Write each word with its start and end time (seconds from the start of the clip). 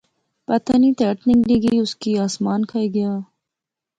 پتہ 0.47 0.73
نی 0.81 0.89
تہرت 0.99 1.21
نگلی 1.27 1.57
گئی 1.63 1.77
اس 1.81 1.93
کی 2.01 2.11
اسمان 2.25 2.61
کھائی 2.69 2.87
گیا 2.95 3.13